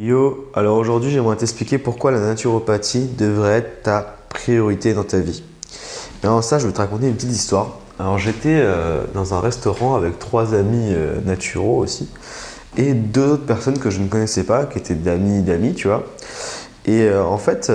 Yo, 0.00 0.48
alors 0.54 0.78
aujourd'hui 0.78 1.10
j'aimerais 1.10 1.34
t'expliquer 1.34 1.76
pourquoi 1.76 2.12
la 2.12 2.20
naturopathie 2.20 3.08
devrait 3.18 3.54
être 3.54 3.82
ta 3.82 4.18
priorité 4.28 4.94
dans 4.94 5.02
ta 5.02 5.18
vie. 5.18 5.42
Mais 6.22 6.28
avant 6.28 6.40
ça, 6.40 6.60
je 6.60 6.68
vais 6.68 6.72
te 6.72 6.78
raconter 6.78 7.08
une 7.08 7.16
petite 7.16 7.32
histoire. 7.32 7.78
Alors 7.98 8.16
j'étais 8.16 8.60
euh, 8.62 9.02
dans 9.12 9.34
un 9.34 9.40
restaurant 9.40 9.96
avec 9.96 10.20
trois 10.20 10.54
amis 10.54 10.92
euh, 10.92 11.20
naturaux 11.22 11.78
aussi 11.78 12.08
et 12.76 12.94
deux 12.94 13.32
autres 13.32 13.44
personnes 13.44 13.80
que 13.80 13.90
je 13.90 13.98
ne 13.98 14.06
connaissais 14.06 14.44
pas, 14.44 14.66
qui 14.66 14.78
étaient 14.78 14.94
d'amis 14.94 15.42
d'amis, 15.42 15.74
tu 15.74 15.88
vois. 15.88 16.04
Et 16.86 17.02
euh, 17.02 17.24
en 17.24 17.38
fait, 17.38 17.72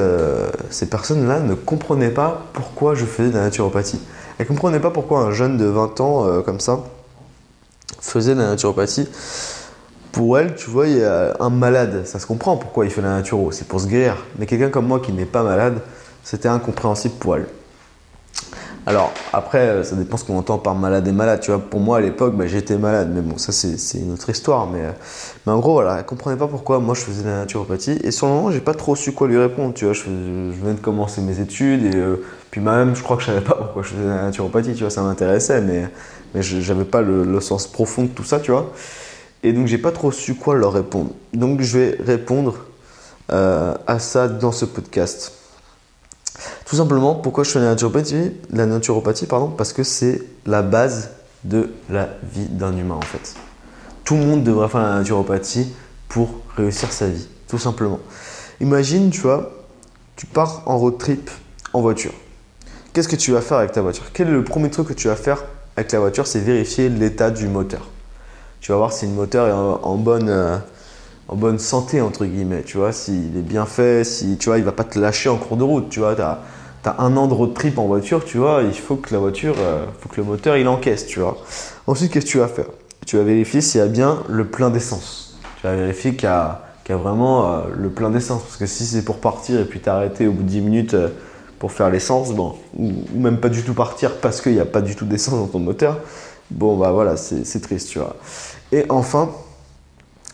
ces 0.70 0.86
personnes-là 0.86 1.42
ne 1.42 1.56
comprenaient 1.56 2.10
pas 2.10 2.46
pourquoi 2.54 2.96
je 2.96 3.04
faisais 3.04 3.32
de 3.32 3.36
la 3.36 3.42
naturopathie. 3.42 4.00
Elles 4.38 4.46
ne 4.46 4.48
comprenaient 4.48 4.80
pas 4.80 4.92
pourquoi 4.92 5.20
un 5.20 5.32
jeune 5.32 5.58
de 5.58 5.66
20 5.66 6.00
ans 6.00 6.42
comme 6.44 6.62
ça 6.62 6.86
faisait 8.00 8.34
de 8.34 8.40
la 8.40 8.48
naturopathie 8.48 9.10
pour 10.14 10.38
elle, 10.38 10.56
tu 10.56 10.70
vois, 10.70 10.88
il 10.88 11.00
y 11.00 11.04
a 11.04 11.36
un 11.40 11.50
malade. 11.50 12.06
Ça 12.06 12.20
se 12.20 12.26
comprend 12.26 12.56
pourquoi 12.56 12.86
il 12.86 12.92
fait 12.92 13.02
la 13.02 13.10
naturo, 13.10 13.52
c'est 13.52 13.68
pour 13.68 13.82
se 13.82 13.88
guérir. 13.88 14.16
Mais 14.38 14.46
quelqu'un 14.46 14.70
comme 14.70 14.86
moi 14.86 15.00
qui 15.00 15.12
n'est 15.12 15.26
pas 15.26 15.44
malade, 15.44 15.80
c'était 16.24 16.48
incompréhensible 16.48 17.16
pour 17.16 17.36
elle. 17.36 17.48
Alors, 18.86 19.14
après, 19.32 19.84
ça 19.84 19.96
dépend 19.96 20.18
ce 20.18 20.26
qu'on 20.26 20.38
entend 20.38 20.58
par 20.60 20.76
malade 20.76 21.08
et 21.08 21.12
malade. 21.12 21.40
Tu 21.40 21.52
vois, 21.52 21.60
pour 21.60 21.80
moi, 21.80 21.98
à 21.98 22.02
l'époque, 22.02 22.36
bah, 22.36 22.46
j'étais 22.48 22.78
malade. 22.78 23.12
Mais 23.14 23.22
bon, 23.22 23.38
ça, 23.38 23.52
c'est 23.52 23.98
une 23.98 24.12
autre 24.12 24.30
histoire. 24.30 24.68
Mais, 24.68 24.82
mais 25.46 25.54
en 25.54 25.60
gros, 25.60 25.74
voilà, 25.74 26.00
elle 26.00 26.06
comprenait 26.06 26.38
pas 26.38 26.48
pourquoi 26.48 26.80
moi 26.80 26.94
je 26.94 27.02
faisais 27.02 27.24
de 27.24 27.30
la 27.30 27.38
naturopathie. 27.38 27.98
Et 28.04 28.12
sur 28.12 28.28
le 28.28 28.34
moment, 28.34 28.52
j'ai 28.52 28.60
pas 28.60 28.74
trop 28.74 28.96
su 28.96 29.14
quoi 29.14 29.28
lui 29.28 29.38
répondre. 29.38 29.74
Tu 29.74 29.86
vois, 29.86 29.94
je, 29.94 30.04
venais 30.04 30.74
de 30.74 30.82
commencer 30.82 31.22
mes 31.22 31.40
études. 31.40 31.86
Et 31.86 31.96
euh, 31.96 32.24
puis, 32.52 32.62
même, 32.62 32.96
je 32.96 33.02
crois 33.02 33.16
que 33.16 33.24
je 33.24 33.28
savais 33.28 33.42
pas 33.42 33.56
pourquoi 33.56 33.82
je 33.82 33.90
faisais 33.90 34.04
de 34.04 34.10
la 34.10 34.24
naturopathie. 34.24 34.74
Tu 34.74 34.82
vois, 34.82 34.92
ça 34.92 35.02
m'intéressait. 35.02 35.62
Mais, 35.62 35.90
mais 36.36 36.44
j'avais 36.44 36.86
pas 36.86 37.02
le, 37.02 37.24
le, 37.24 37.40
sens 37.40 37.68
profond 37.68 38.04
de 38.04 38.10
tout 38.10 38.26
ça, 38.26 38.42
tu 38.42 38.52
vois. 38.52 38.74
Et 39.44 39.52
donc, 39.54 39.68
j'ai 39.68 39.78
pas 39.78 39.92
trop 39.92 40.12
su 40.12 40.36
quoi 40.36 40.56
leur 40.56 40.74
répondre. 40.74 41.12
Donc, 41.34 41.62
je 41.62 41.78
vais 41.78 41.98
répondre 42.04 42.56
euh, 43.32 43.76
à 43.88 44.00
ça 44.00 44.28
dans 44.28 44.52
ce 44.52 44.66
podcast. 44.66 45.34
Tout 46.66 46.78
simplement, 46.78 47.16
pourquoi 47.16 47.44
je 47.44 47.52
fais 47.52 47.60
la 47.60 47.66
naturopathie, 47.66 48.32
la 48.50 48.66
naturopathie 48.66 49.28
pardon, 49.28 49.50
Parce 49.50 49.74
que 49.74 49.84
c'est 49.84 50.22
la 50.46 50.62
base 50.62 51.12
de 51.44 51.72
la 51.90 52.10
vie 52.34 52.48
d'un 52.48 52.76
humain 52.76 52.96
en 52.96 53.02
fait. 53.02 53.36
Tout 54.04 54.16
le 54.16 54.26
monde 54.26 54.44
devrait 54.44 54.70
faire 54.70 54.82
la 54.82 54.96
naturopathie 54.96 55.72
pour 56.08 56.42
réussir 56.58 56.92
sa 56.92 57.08
vie, 57.08 57.28
tout 57.48 57.60
simplement. 57.60 58.00
Imagine, 58.62 59.10
tu 59.10 59.22
vois, 59.22 59.52
tu 60.16 60.26
pars 60.26 60.64
en 60.66 60.78
road 60.78 60.98
trip 60.98 61.30
en 61.74 61.82
voiture. 61.82 62.14
Qu'est-ce 62.94 63.08
que 63.08 63.16
tu 63.16 63.32
vas 63.32 63.42
faire 63.42 63.58
avec 63.58 63.72
ta 63.72 63.82
voiture? 63.82 64.06
Quel 64.14 64.28
est 64.28 64.32
le 64.32 64.44
premier 64.44 64.70
truc 64.70 64.88
que 64.88 64.94
tu 64.94 65.08
vas 65.08 65.16
faire 65.16 65.44
avec 65.76 65.92
la 65.92 66.00
voiture? 66.00 66.28
C'est 66.28 66.40
vérifier 66.40 66.90
l'état 66.90 67.32
du 67.32 67.48
moteur 67.48 67.90
tu 68.64 68.72
vas 68.72 68.78
voir 68.78 68.94
si 68.94 69.06
le 69.06 69.12
moteur 69.12 69.48
est 69.50 69.52
en, 69.52 69.98
bonne, 69.98 70.30
euh, 70.30 70.56
en 71.28 71.36
bonne 71.36 71.60
santé, 71.60 72.00
entre 72.00 72.24
guillemets, 72.24 72.64
tu 72.64 72.78
vois, 72.78 72.94
s'il 72.94 73.38
est 73.38 73.42
bien 73.42 73.66
fait, 73.66 74.06
si, 74.06 74.38
tu 74.38 74.48
vois, 74.48 74.58
va 74.60 74.72
pas 74.72 74.86
te 74.86 74.98
lâcher 74.98 75.28
en 75.28 75.36
cours 75.36 75.58
de 75.58 75.64
route, 75.64 75.90
tu 75.90 76.00
vois, 76.00 76.16
tu 76.16 76.22
as, 76.22 76.40
un 76.98 77.18
an 77.18 77.28
de 77.28 77.34
road 77.34 77.54
trip 77.54 77.78
en 77.78 77.88
voiture, 77.88 78.24
tu 78.24 78.38
vois, 78.38 78.62
il 78.64 78.74
faut 78.74 78.96
que 78.96 79.14
la 79.14 79.20
voiture, 79.20 79.56
euh, 79.60 79.86
le 80.16 80.24
moteur, 80.24 80.56
il 80.56 80.70
encaisse, 80.70 81.06
tu 81.06 81.20
vois. 81.20 81.38
Ensuite, 81.88 82.14
qu'est-ce 82.14 82.26
que 82.26 82.32
tu 82.32 82.38
vas 82.38 82.48
faire? 82.48 82.68
Tu 83.06 83.18
vas 83.18 83.24
vérifier 83.24 83.60
s'il 83.60 83.82
y 83.82 83.84
a 83.84 83.88
bien 83.88 84.24
le 84.30 84.48
plein 84.48 84.70
d'essence. 84.70 85.38
Tu 85.60 85.68
vas 85.68 85.76
vérifier 85.76 86.16
qu'il 86.16 86.30
y, 86.30 86.32
a, 86.32 86.62
vraiment 86.88 87.46
euh, 87.46 87.62
le 87.76 87.90
plein 87.90 88.12
d'essence, 88.12 88.44
parce 88.44 88.56
que 88.56 88.66
si 88.66 88.86
c'est 88.86 89.04
pour 89.04 89.18
partir 89.18 89.60
et 89.60 89.66
puis 89.66 89.82
t'arrêter 89.82 90.26
au 90.26 90.32
bout 90.32 90.44
de 90.44 90.48
10 90.48 90.62
minutes 90.62 90.96
pour 91.60 91.74
faire 91.74 91.90
l'essence, 91.90 92.32
bon, 92.32 92.56
ou, 92.78 92.94
même 93.14 93.42
pas 93.42 93.50
du 93.50 93.64
tout 93.64 93.74
partir 93.74 94.20
parce 94.22 94.40
qu'il 94.40 94.54
n'y 94.54 94.62
a 94.62 94.66
pas 94.66 94.82
du 94.82 94.96
tout 94.96 95.06
d'essence 95.06 95.34
dans 95.34 95.48
ton 95.48 95.60
moteur, 95.60 96.00
bon, 96.52 96.78
bah 96.78 96.92
voilà, 96.92 97.18
c'est 97.18 97.62
triste, 97.62 97.90
tu 97.90 98.00
vois. 98.00 98.16
Et 98.72 98.86
enfin, 98.90 99.30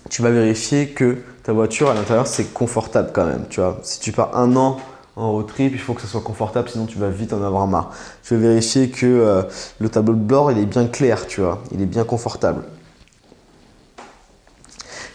tu 0.10 0.22
vas 0.22 0.32
vérifier 0.32 0.90
que 0.90 1.18
ta 1.44 1.54
voiture 1.54 1.90
à 1.90 1.94
l'intérieur 1.94 2.28
c'est 2.28 2.54
confortable 2.54 3.12
quand 3.14 3.26
même. 3.26 3.46
Tu 3.50 3.60
vois, 3.60 3.80
si 3.84 4.00
tu 4.00 4.12
pars 4.12 4.36
un 4.38 4.56
an 4.56 4.78
en 5.16 5.32
road 5.34 5.48
trip, 5.48 5.74
il 5.74 5.80
faut 5.80 5.94
que 5.94 6.02
ce 6.02 6.08
soit 6.08 6.22
confortable, 6.22 6.70
sinon 6.70 6.86
tu 6.86 6.98
vas 6.98 7.10
vite 7.10 7.34
en 7.34 7.44
avoir 7.44 7.68
marre. 7.68 7.92
Tu 8.24 8.36
vas 8.36 8.40
vérifier 8.40 8.90
que 8.90 9.06
euh, 9.06 9.44
le 9.80 9.90
tableau 9.90 10.14
de 10.14 10.20
bord 10.20 10.52
il 10.52 10.58
est 10.58 10.66
bien 10.66 10.88
clair, 10.88 11.28
tu 11.28 11.42
vois, 11.42 11.62
il 11.72 11.82
est 11.82 11.86
bien 11.86 12.04
confortable. 12.04 12.64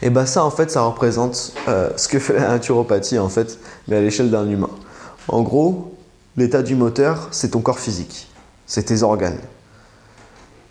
Et 0.02 0.10
bah 0.10 0.26
ça 0.26 0.44
en 0.44 0.50
fait 0.50 0.70
ça 0.70 0.82
représente 0.82 1.52
euh, 1.68 1.90
ce 1.96 2.08
que 2.08 2.18
fait 2.18 2.34
la 2.34 2.48
naturopathie 2.48 3.18
en 3.18 3.28
fait, 3.28 3.58
mais 3.88 3.96
à 3.96 4.00
l'échelle 4.00 4.30
d'un 4.30 4.48
humain. 4.48 4.70
En 5.28 5.42
gros, 5.42 5.94
l'état 6.36 6.62
du 6.62 6.74
moteur 6.74 7.28
c'est 7.30 7.52
ton 7.52 7.60
corps 7.60 7.80
physique, 7.80 8.28
c'est 8.66 8.82
tes 8.82 9.02
organes. 9.02 9.40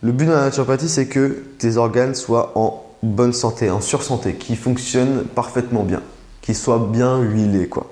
Le 0.04 0.12
but 0.12 0.26
de 0.26 0.32
la 0.32 0.42
naturopathie, 0.42 0.90
c'est 0.90 1.06
que 1.06 1.46
tes 1.60 1.78
organes 1.78 2.14
soient 2.14 2.52
en 2.56 2.84
bonne 3.04 3.32
santé, 3.32 3.72
en 3.72 3.80
sursanté, 3.80 4.34
qui 4.34 4.58
fonctionnent 4.58 5.24
parfaitement 5.24 5.84
bien, 5.84 6.02
qu'ils 6.42 6.58
soient 6.58 6.90
bien 6.92 7.22
huilés, 7.22 7.70
quoi. 7.70 7.90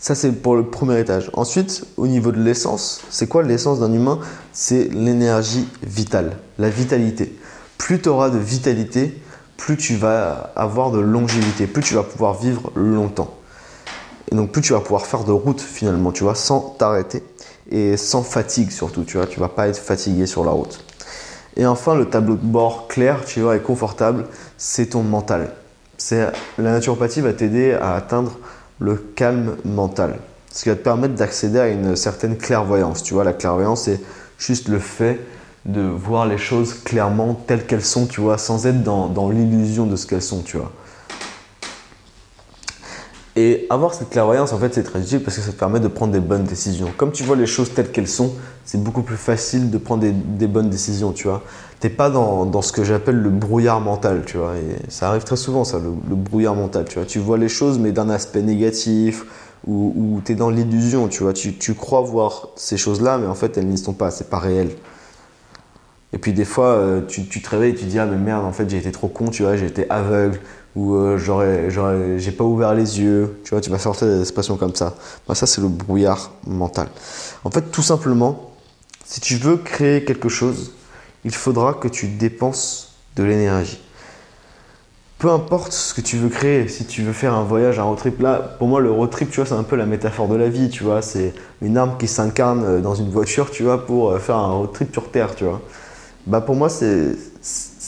Ça, 0.00 0.14
c'est 0.14 0.32
pour 0.32 0.56
le 0.56 0.64
premier 0.64 0.98
étage. 1.00 1.30
Ensuite, 1.34 1.84
au 1.98 2.06
niveau 2.06 2.32
de 2.32 2.40
l'essence, 2.40 3.02
c'est 3.10 3.26
quoi 3.26 3.42
l'essence 3.42 3.80
d'un 3.80 3.92
humain? 3.92 4.18
C'est 4.54 4.84
l'énergie 4.90 5.68
vitale, 5.82 6.38
la 6.58 6.70
vitalité. 6.70 7.38
Plus 7.76 8.00
tu 8.00 8.08
auras 8.08 8.30
de 8.30 8.38
vitalité, 8.38 9.20
plus 9.58 9.76
tu 9.76 9.96
vas 9.96 10.50
avoir 10.56 10.92
de 10.92 10.98
longévité, 10.98 11.66
plus 11.66 11.82
tu 11.82 11.92
vas 11.92 12.02
pouvoir 12.02 12.40
vivre 12.40 12.72
longtemps. 12.74 13.34
Et 14.32 14.34
donc, 14.34 14.50
plus 14.50 14.62
tu 14.62 14.72
vas 14.72 14.80
pouvoir 14.80 15.04
faire 15.04 15.24
de 15.24 15.32
route 15.32 15.60
finalement, 15.60 16.10
tu 16.10 16.22
vois, 16.22 16.34
sans 16.34 16.74
t'arrêter 16.78 17.22
et 17.70 17.96
sans 17.96 18.22
fatigue 18.22 18.70
surtout, 18.70 19.04
tu 19.04 19.16
vois, 19.16 19.26
tu 19.26 19.40
vas 19.40 19.48
pas 19.48 19.68
être 19.68 19.78
fatigué 19.78 20.26
sur 20.26 20.44
la 20.44 20.52
route. 20.52 20.84
Et 21.56 21.66
enfin, 21.66 21.94
le 21.94 22.06
tableau 22.06 22.34
de 22.34 22.44
bord 22.44 22.86
clair, 22.86 23.24
tu 23.24 23.40
vois, 23.40 23.56
et 23.56 23.60
confortable, 23.60 24.26
c'est 24.58 24.90
ton 24.90 25.02
mental. 25.02 25.50
C'est 25.96 26.30
la 26.58 26.72
naturopathie 26.72 27.22
va 27.22 27.32
t'aider 27.32 27.72
à 27.72 27.94
atteindre 27.94 28.38
le 28.78 28.96
calme 28.96 29.56
mental, 29.64 30.18
ce 30.52 30.64
qui 30.64 30.68
va 30.68 30.74
te 30.74 30.82
permettre 30.82 31.14
d'accéder 31.14 31.58
à 31.58 31.68
une 31.68 31.96
certaine 31.96 32.36
clairvoyance. 32.36 33.02
Tu 33.02 33.14
vois, 33.14 33.24
la 33.24 33.32
clairvoyance, 33.32 33.84
c'est 33.84 34.00
juste 34.38 34.68
le 34.68 34.78
fait 34.78 35.18
de 35.64 35.80
voir 35.80 36.26
les 36.26 36.38
choses 36.38 36.74
clairement 36.74 37.34
telles 37.34 37.66
qu'elles 37.66 37.84
sont, 37.84 38.06
tu 38.06 38.20
vois, 38.20 38.36
sans 38.36 38.66
être 38.66 38.82
dans, 38.82 39.08
dans 39.08 39.30
l'illusion 39.30 39.86
de 39.86 39.96
ce 39.96 40.06
qu'elles 40.06 40.22
sont, 40.22 40.42
tu 40.42 40.58
vois. 40.58 40.72
Et 43.38 43.66
avoir 43.68 43.92
cette 43.92 44.08
clairvoyance, 44.08 44.54
en 44.54 44.58
fait, 44.58 44.72
c'est 44.72 44.82
très 44.82 45.00
utile 45.00 45.22
parce 45.22 45.36
que 45.36 45.42
ça 45.42 45.52
te 45.52 45.58
permet 45.58 45.78
de 45.78 45.88
prendre 45.88 46.10
des 46.10 46.20
bonnes 46.20 46.44
décisions. 46.44 46.88
Comme 46.96 47.12
tu 47.12 47.22
vois 47.22 47.36
les 47.36 47.46
choses 47.46 47.74
telles 47.74 47.92
qu'elles 47.92 48.08
sont, 48.08 48.32
c'est 48.64 48.82
beaucoup 48.82 49.02
plus 49.02 49.18
facile 49.18 49.70
de 49.70 49.76
prendre 49.76 50.04
des, 50.10 50.46
bonnes 50.46 50.70
décisions, 50.70 51.12
tu 51.12 51.28
vois. 51.28 51.42
T'es 51.78 51.90
pas 51.90 52.08
dans, 52.08 52.62
ce 52.62 52.72
que 52.72 52.82
j'appelle 52.82 53.16
le 53.16 53.28
brouillard 53.28 53.82
mental, 53.82 54.22
tu 54.24 54.38
vois. 54.38 54.54
Ça 54.88 55.10
arrive 55.10 55.24
très 55.24 55.36
souvent, 55.36 55.64
ça, 55.64 55.78
le, 55.78 56.14
brouillard 56.16 56.54
mental, 56.54 56.86
tu 56.88 56.94
vois. 56.98 57.04
Tu 57.04 57.18
vois 57.18 57.36
les 57.36 57.50
choses, 57.50 57.78
mais 57.78 57.92
d'un 57.92 58.08
aspect 58.08 58.40
négatif, 58.40 59.26
ou, 59.66 59.92
ou 59.94 60.22
tu 60.24 60.32
es 60.32 60.34
dans 60.34 60.48
l'illusion, 60.48 61.08
tu 61.08 61.22
vois. 61.22 61.34
Tu, 61.34 61.58
tu 61.58 61.74
crois 61.74 62.00
voir 62.00 62.48
ces 62.56 62.78
choses-là, 62.78 63.18
mais 63.18 63.26
en 63.26 63.34
fait, 63.34 63.58
elles 63.58 63.66
n'y 63.66 63.76
sont 63.76 63.92
pas, 63.92 64.10
c'est 64.10 64.30
pas 64.30 64.38
réel. 64.38 64.70
Et 66.14 66.18
puis 66.18 66.32
des 66.32 66.46
fois, 66.46 66.68
euh, 66.68 67.02
tu, 67.06 67.26
tu, 67.26 67.42
te 67.42 67.50
réveilles 67.50 67.72
et 67.72 67.74
tu 67.74 67.84
te 67.84 67.90
dis 67.90 67.98
Ah, 67.98 68.06
mais 68.06 68.16
merde, 68.16 68.46
en 68.46 68.52
fait, 68.52 68.70
j'ai 68.70 68.78
été 68.78 68.92
trop 68.92 69.08
con, 69.08 69.28
tu 69.28 69.42
vois, 69.42 69.56
j'ai 69.56 69.66
été 69.66 69.90
aveugle, 69.90 70.40
ou 70.76 70.94
euh, 70.94 71.16
j'aurais, 71.16 71.70
j'ai 72.18 72.32
pas 72.32 72.44
ouvert 72.44 72.74
les 72.74 73.00
yeux, 73.00 73.40
tu 73.44 73.50
vois, 73.50 73.62
tu 73.62 73.70
vas 73.70 73.78
sortir 73.78 74.06
des 74.06 74.20
expressions 74.20 74.56
comme 74.56 74.74
ça. 74.74 74.94
Bah, 75.26 75.34
ça, 75.34 75.46
c'est 75.46 75.62
le 75.62 75.68
brouillard 75.68 76.32
mental. 76.46 76.88
En 77.44 77.50
fait, 77.50 77.62
tout 77.72 77.82
simplement, 77.82 78.52
si 79.04 79.20
tu 79.20 79.36
veux 79.36 79.56
créer 79.56 80.04
quelque 80.04 80.28
chose, 80.28 80.72
il 81.24 81.34
faudra 81.34 81.72
que 81.72 81.88
tu 81.88 82.08
dépenses 82.08 82.94
de 83.16 83.24
l'énergie. 83.24 83.80
Peu 85.18 85.30
importe 85.30 85.72
ce 85.72 85.94
que 85.94 86.02
tu 86.02 86.18
veux 86.18 86.28
créer, 86.28 86.68
si 86.68 86.84
tu 86.84 87.00
veux 87.00 87.14
faire 87.14 87.32
un 87.32 87.42
voyage, 87.42 87.78
un 87.78 87.84
road 87.84 87.96
trip, 87.96 88.20
là, 88.20 88.34
pour 88.58 88.68
moi, 88.68 88.82
le 88.82 88.90
road 88.90 89.08
trip, 89.08 89.30
tu 89.30 89.36
vois, 89.36 89.46
c'est 89.46 89.54
un 89.54 89.62
peu 89.62 89.76
la 89.76 89.86
métaphore 89.86 90.28
de 90.28 90.36
la 90.36 90.50
vie, 90.50 90.68
tu 90.68 90.84
vois, 90.84 91.00
c'est 91.00 91.32
une 91.62 91.78
arme 91.78 91.96
qui 91.98 92.06
s'incarne 92.06 92.64
euh, 92.64 92.80
dans 92.80 92.94
une 92.94 93.08
voiture, 93.08 93.50
tu 93.50 93.62
vois, 93.62 93.86
pour 93.86 94.10
euh, 94.10 94.18
faire 94.18 94.36
un 94.36 94.52
road 94.52 94.72
trip 94.74 94.92
sur 94.92 95.10
Terre, 95.10 95.34
tu 95.34 95.44
vois. 95.44 95.62
Bah, 96.26 96.42
pour 96.42 96.54
moi, 96.54 96.68
c'est 96.68 97.16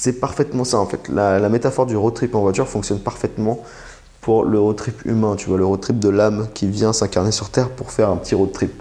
c'est 0.00 0.20
parfaitement 0.20 0.62
ça 0.62 0.78
en 0.78 0.86
fait. 0.86 1.08
La, 1.08 1.48
métaphore 1.48 1.84
du 1.84 1.96
road 1.96 2.14
trip 2.14 2.34
en 2.36 2.40
voiture 2.40 2.68
fonctionne 2.68 3.00
parfaitement 3.00 3.58
pour 4.20 4.44
le 4.44 4.60
road 4.60 4.76
trip 4.76 5.04
humain, 5.04 5.34
tu 5.34 5.48
vois, 5.48 5.58
le 5.58 5.64
road 5.64 5.80
trip 5.80 5.98
de 5.98 6.08
l'âme 6.08 6.46
qui 6.54 6.68
vient 6.68 6.92
s'incarner 6.92 7.32
sur 7.32 7.50
Terre 7.50 7.68
pour 7.70 7.90
faire 7.90 8.08
un 8.08 8.16
petit 8.16 8.36
road 8.36 8.52
trip. 8.52 8.80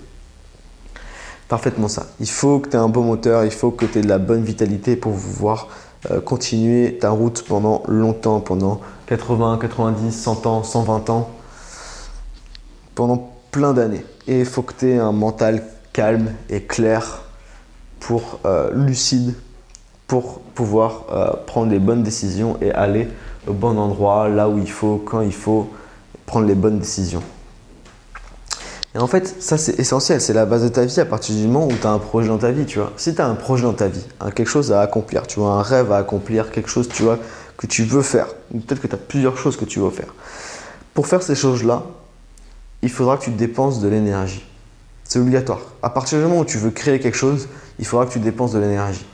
Parfaitement 1.47 1.87
ça. 1.87 2.05
Il 2.19 2.29
faut 2.29 2.59
que 2.59 2.69
tu 2.69 2.75
aies 2.75 2.79
un 2.79 2.87
bon 2.87 3.01
moteur, 3.01 3.45
il 3.45 3.51
faut 3.51 3.71
que 3.71 3.85
tu 3.85 3.97
aies 3.97 4.01
de 4.03 4.07
la 4.07 4.19
bonne 4.19 4.43
vitalité 4.43 4.95
pour 4.95 5.13
pouvoir 5.13 5.69
euh, 6.11 6.21
continuer 6.21 6.99
ta 6.99 7.09
route 7.09 7.43
pendant 7.47 7.81
longtemps, 7.87 8.39
pendant 8.39 8.81
80, 9.07 9.57
90, 9.59 10.11
100 10.11 10.45
ans, 10.45 10.63
120 10.63 11.09
ans, 11.09 11.31
pendant 12.93 13.31
plein 13.49 13.73
d'années. 13.73 14.05
Et 14.27 14.41
il 14.41 14.45
faut 14.45 14.61
que 14.61 14.73
tu 14.77 14.91
aies 14.91 14.99
un 14.99 15.13
mental 15.13 15.63
calme 15.93 16.33
et 16.49 16.61
clair 16.61 17.23
pour 17.99 18.39
euh, 18.45 18.69
lucide 18.75 19.33
pour 20.07 20.39
pouvoir 20.39 21.06
euh, 21.12 21.31
prendre 21.45 21.71
les 21.71 21.80
bonnes 21.80 22.04
décisions 22.04 22.57
et 22.62 22.71
aller 22.71 23.07
au 23.45 23.54
bon 23.54 23.77
endroit, 23.77 24.30
là 24.30 24.50
où 24.50 24.57
il 24.57 24.69
faut, 24.69 25.01
quand 25.06 25.21
il 25.21 25.33
faut, 25.33 25.69
prendre 26.25 26.48
les 26.48 26.56
bonnes 26.56 26.80
décisions. 26.80 27.24
Et 28.95 29.00
en 29.00 29.07
fait, 29.07 29.42
ça 29.42 29.57
c'est 29.57 29.80
essentiel, 29.80 30.19
c'est 30.21 30.33
la 30.33 30.45
base 30.45 30.63
de 30.63 30.69
ta 30.69 30.86
vie 30.86 31.00
à 31.00 31.06
partir 31.06 31.36
du 31.36 31.45
moment 31.45 31.68
où 31.68 31.74
tu 31.74 31.86
as 31.86 31.92
un 31.92 32.00
projet 32.00 32.30
dans 32.30 32.38
ta 32.38 32.51
vie, 32.51 32.65
tu 32.65 32.80
vois. 32.80 32.92
Si 32.98 33.13
tu 33.13 33.21
as 33.21 33.27
un 33.27 33.36
projet 33.36 33.63
dans 33.63 33.74
ta 33.74 33.88
vie, 33.88 34.06
quelque 34.33 34.50
chose 34.50 34.71
à 34.71 34.81
accomplir, 34.81 35.27
tu 35.27 35.39
vois, 35.39 35.51
un 35.51 35.62
rêve 35.62 35.92
à 35.92 35.98
accomplir, 35.98 36.51
quelque 36.51 36.69
chose, 36.69 36.89
tu 36.89 37.04
vois, 37.04 37.19
que 37.57 37.68
tu 37.68 37.83
veux 37.83 38.01
faire, 38.01 38.27
ou 38.54 38.59
peut-être 38.59 38.81
que 38.81 38.88
tu 38.88 38.95
as 38.95 39.00
plusieurs 39.00 39.38
choses 39.38 39.57
que 39.57 39.65
tu 39.65 39.80
veux 39.80 39.89
faire. 39.89 40.13
Pour 40.94 41.07
faire 41.07 41.21
ces 41.21 41.36
choses-là, 41.36 41.83
il 42.81 42.89
faudra 42.89 43.18
que 43.18 43.24
tu 43.24 43.31
dépenses 43.31 43.81
de 43.81 43.88
l'énergie. 43.88 44.44
C'est 45.04 45.19
obligatoire. 45.19 45.62
À 45.81 45.89
partir 45.89 46.18
du 46.18 46.25
moment 46.25 46.39
où 46.39 46.45
tu 46.45 46.57
veux 46.57 46.71
créer 46.71 47.00
quelque 47.00 47.18
chose, 47.18 47.48
il 47.80 47.86
faudra 47.86 48.06
que 48.06 48.12
tu 48.12 48.19
dépenses 48.19 48.51
de 48.51 48.59
l'énergie. 48.59 49.06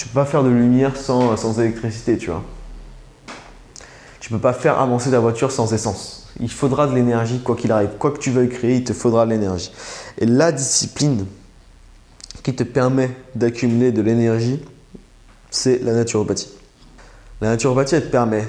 Tu 0.00 0.08
peux 0.08 0.14
pas 0.14 0.24
faire 0.24 0.42
de 0.42 0.48
lumière 0.48 0.96
sans, 0.96 1.60
électricité, 1.60 2.16
tu 2.16 2.30
vois. 2.30 2.42
Tu 4.18 4.30
peux 4.30 4.38
pas 4.38 4.54
faire 4.54 4.80
avancer 4.80 5.10
ta 5.10 5.20
voiture 5.20 5.52
sans 5.52 5.74
essence. 5.74 6.30
Il 6.40 6.50
faudra 6.50 6.86
de 6.86 6.94
l'énergie, 6.94 7.40
quoi 7.40 7.54
qu'il 7.54 7.70
arrive. 7.70 7.90
Quoi 7.98 8.10
que 8.10 8.18
tu 8.18 8.30
veuilles 8.30 8.48
créer, 8.48 8.76
il 8.76 8.84
te 8.84 8.94
faudra 8.94 9.26
de 9.26 9.30
l'énergie. 9.30 9.70
Et 10.16 10.24
la 10.24 10.52
discipline 10.52 11.26
qui 12.42 12.56
te 12.56 12.62
permet 12.62 13.10
d'accumuler 13.34 13.92
de 13.92 14.00
l'énergie, 14.00 14.62
c'est 15.50 15.80
la 15.84 15.92
naturopathie. 15.92 16.48
La 17.42 17.48
naturopathie, 17.48 17.96
elle 17.96 18.06
te 18.06 18.10
permet 18.10 18.48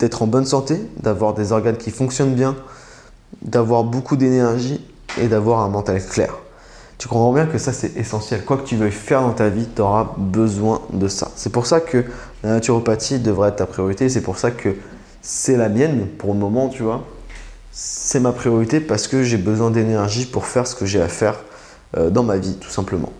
d'être 0.00 0.22
en 0.22 0.26
bonne 0.26 0.44
santé, 0.44 0.80
d'avoir 0.96 1.34
des 1.34 1.52
organes 1.52 1.76
qui 1.76 1.92
fonctionnent 1.92 2.34
bien, 2.34 2.56
d'avoir 3.42 3.84
beaucoup 3.84 4.16
d'énergie 4.16 4.84
et 5.20 5.28
d'avoir 5.28 5.60
un 5.60 5.68
mental 5.68 6.04
clair. 6.04 6.34
Tu 7.00 7.08
comprends 7.08 7.32
bien 7.32 7.46
que 7.46 7.56
ça 7.56 7.72
c'est 7.72 7.96
essentiel. 7.96 8.44
Quoi 8.44 8.58
que 8.58 8.66
tu 8.66 8.76
veuilles 8.76 8.92
faire 8.92 9.22
dans 9.22 9.32
ta 9.32 9.48
vie, 9.48 9.66
tu 9.74 9.80
auras 9.80 10.12
besoin 10.18 10.82
de 10.92 11.08
ça. 11.08 11.30
C'est 11.34 11.50
pour 11.50 11.64
ça 11.64 11.80
que 11.80 12.04
la 12.42 12.50
naturopathie 12.50 13.18
devrait 13.18 13.48
être 13.48 13.56
ta 13.56 13.66
priorité. 13.66 14.10
C'est 14.10 14.20
pour 14.20 14.36
ça 14.36 14.50
que 14.50 14.76
c'est 15.22 15.56
la 15.56 15.70
mienne 15.70 16.08
pour 16.18 16.34
le 16.34 16.38
moment, 16.38 16.68
tu 16.68 16.82
vois. 16.82 17.06
C'est 17.72 18.20
ma 18.20 18.32
priorité 18.32 18.80
parce 18.80 19.08
que 19.08 19.22
j'ai 19.22 19.38
besoin 19.38 19.70
d'énergie 19.70 20.26
pour 20.26 20.44
faire 20.44 20.66
ce 20.66 20.74
que 20.74 20.84
j'ai 20.84 21.00
à 21.00 21.08
faire 21.08 21.38
euh, 21.96 22.10
dans 22.10 22.22
ma 22.22 22.36
vie, 22.36 22.58
tout 22.60 22.68
simplement. 22.68 23.14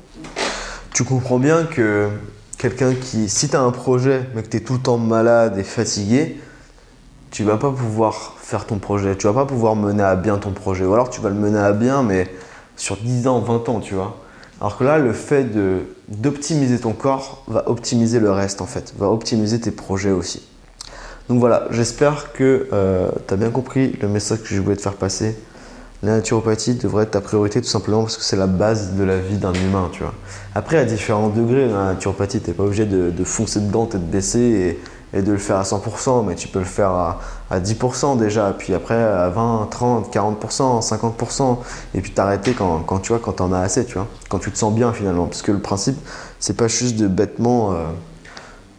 Tu 0.93 1.03
comprends 1.03 1.39
bien 1.39 1.65
que 1.65 2.11
quelqu'un 2.59 2.93
qui, 2.93 3.31
si 3.31 3.49
tu 3.49 3.57
as 3.57 3.63
un 3.63 3.71
projet 3.71 4.29
mais 4.35 4.43
que 4.43 4.49
tu 4.49 4.59
es 4.59 4.61
tout 4.61 4.75
le 4.75 4.81
temps 4.81 4.99
malade 4.99 5.57
et 5.57 5.65
fatigué, 5.65 6.39
tu 7.31 7.45
vas 7.45 7.57
pas 7.57 7.71
pouvoir 7.71 8.35
faire 8.43 8.67
ton 8.67 8.77
projet, 8.77 9.17
tu 9.17 9.27
vas 9.27 9.33
pas 9.33 9.47
pouvoir 9.47 9.75
mener 9.75 10.03
à 10.03 10.17
bien 10.17 10.37
ton 10.37 10.51
projet. 10.51 10.85
Ou 10.85 10.93
alors 10.93 11.09
tu 11.09 11.23
vas 11.23 11.31
le 11.31 11.35
mener 11.35 11.59
à 11.59 11.73
bien, 11.73 12.03
mais 12.03 12.31
sur 12.81 12.97
10 12.97 13.27
ans, 13.27 13.41
20 13.41 13.69
ans, 13.69 13.81
tu 13.81 13.95
vois. 13.95 14.17
Alors 14.61 14.79
que 14.79 14.85
là, 14.85 14.99
le 14.99 15.13
fait 15.13 15.47
d'optimiser 16.09 16.79
ton 16.79 16.93
corps 16.93 17.45
va 17.47 17.69
optimiser 17.69 18.21
le 18.21 18.31
reste, 18.31 18.63
en 18.63 18.67
fait, 18.67 18.95
va 18.99 19.11
optimiser 19.11 19.61
tes 19.61 19.71
projets 19.71 20.11
aussi. 20.11 20.43
Donc 21.29 21.41
voilà, 21.41 21.69
j'espère 21.71 22.33
que 22.33 22.69
euh, 22.73 23.11
tu 23.29 23.35
as 23.35 23.37
bien 23.37 23.51
compris 23.51 23.99
le 24.01 24.09
message 24.09 24.43
que 24.43 24.49
je 24.49 24.61
voulais 24.61 24.77
te 24.77 24.83
faire 24.83 24.95
passer. 24.95 25.37
La 26.03 26.13
naturopathie 26.13 26.75
devrait 26.75 27.05
être 27.05 27.11
ta 27.11 27.21
priorité 27.21 27.61
tout 27.61 27.69
simplement 27.69 28.01
parce 28.01 28.17
que 28.17 28.25
c'est 28.25 28.37
la 28.37 28.47
base 28.47 28.95
de 28.95 29.05
la 29.05 29.19
vie 29.19 29.37
d'un 29.37 29.53
humain, 29.53 29.91
tu 29.93 30.03
vois. 30.03 30.15
Après, 30.55 30.79
à 30.79 30.87
différents 30.87 31.29
degrés, 31.29 31.69
la 31.69 31.93
naturopathie, 31.93 32.41
tu 32.41 32.49
n'es 32.49 32.55
pas 32.55 32.65
obligé 32.65 32.87
de, 32.87 33.11
de, 33.11 33.25
foncer 33.25 33.61
dedans, 33.61 33.85
tête 33.85 34.11
baissée 34.11 34.41
et, 34.41 34.81
et 35.13 35.23
de 35.23 35.33
le 35.33 35.39
faire 35.39 35.57
à 35.57 35.63
100%, 35.63 36.25
mais 36.27 36.35
tu 36.35 36.49
peux 36.49 36.61
le 36.61 36.65
faire 36.65 36.91
à, 36.91 37.19
10% 37.53 38.17
déjà, 38.17 38.55
puis 38.57 38.75
après 38.75 38.95
à 38.95 39.29
20%, 39.29 39.69
30, 39.69 40.15
40%, 40.15 40.89
50%, 40.89 41.59
et 41.95 42.01
puis 42.01 42.13
t'arrêter 42.13 42.55
quand, 42.55 42.99
tu 43.01 43.09
vois, 43.09 43.19
quand 43.19 43.33
t'en 43.33 43.53
as 43.53 43.61
assez, 43.61 43.85
tu 43.85 43.95
vois, 43.95 44.07
quand 44.29 44.39
tu 44.39 44.53
te 44.53 44.59
sens 44.59 44.73
bien 44.73 44.93
finalement. 44.93 45.27
Parce 45.27 45.43
que 45.43 45.51
le 45.51 45.59
principe, 45.59 45.97
c'est 46.39 46.57
pas 46.57 46.69
juste 46.69 46.97
de 46.97 47.09
bêtement 47.09 47.73
euh, 47.73 47.87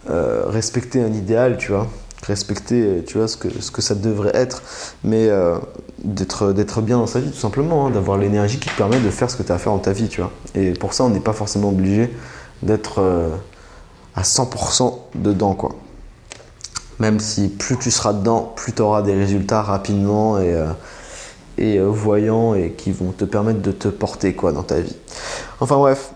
euh, 0.10 0.44
respecter 0.48 1.04
un 1.04 1.12
idéal, 1.12 1.58
tu 1.58 1.74
vois, 1.74 1.88
respecter, 2.24 3.04
tu 3.06 3.18
vois, 3.18 3.28
ce 3.28 3.36
que, 3.36 3.50
ce 3.62 3.72
que 3.72 3.82
ça 3.82 3.94
devrait 3.94 4.32
être, 4.34 4.64
mais 5.04 5.28
euh, 5.28 5.58
d'être, 6.06 6.54
d'être 6.54 6.82
bien 6.82 6.98
dans 6.98 7.08
sa 7.08 7.20
vie, 7.20 7.32
tout 7.32 7.40
simplement, 7.40 7.88
hein, 7.88 7.90
d'avoir 7.90 8.18
l'énergie 8.18 8.58
qui 8.58 8.70
te 8.70 8.78
permet 8.78 9.02
de 9.02 9.10
faire 9.10 9.30
ce 9.30 9.36
que 9.36 9.44
tu 9.44 9.52
as 9.52 9.56
à 9.56 9.58
faire 9.58 9.74
dans 9.74 9.80
ta 9.80 9.92
vie, 9.92 10.08
tu 10.08 10.22
vois. 10.22 10.32
Et 10.56 10.72
pour 10.72 10.94
ça, 10.94 11.04
on 11.04 11.10
n'est 11.10 11.20
pas 11.20 11.34
forcément 11.34 11.70
obligé 11.70 12.16
d'être 12.64 13.02
à 14.16 14.22
100% 14.22 14.98
dedans, 15.16 15.56
quoi. 15.56 15.76
Même 17.02 17.20
si 17.20 17.48
plus 17.50 17.80
tu 17.80 17.90
seras 17.90 18.14
dedans, 18.14 18.54
plus 18.56 18.74
tu 18.74 18.82
auras 18.84 19.02
des 19.02 19.16
résultats 19.16 19.64
rapidement 19.64 20.40
et, 20.40 20.54
euh, 20.54 20.68
euh, 21.60 21.88
voyants 21.90 22.54
et 22.54 22.74
qui 22.74 22.92
vont 22.92 23.12
te 23.12 23.26
permettre 23.26 23.60
de 23.60 23.72
te 23.72 23.88
porter 23.88 24.36
quoi 24.36 24.52
dans 24.52 24.62
ta 24.62 24.80
vie. 24.82 24.96
Enfin 25.60 25.78
bref, 25.78 26.12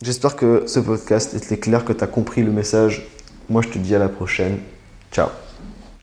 j'espère 0.00 0.36
que 0.36 0.62
ce 0.66 0.80
podcast 0.80 1.34
était 1.34 1.58
clair, 1.58 1.84
que 1.84 1.92
tu 1.92 2.02
as 2.02 2.06
compris 2.06 2.42
le 2.42 2.52
message. 2.52 3.06
Moi 3.50 3.60
je 3.60 3.68
te 3.68 3.76
dis 3.76 3.94
à 3.94 3.98
la 3.98 4.08
prochaine. 4.08 4.60
Ciao 5.12 5.28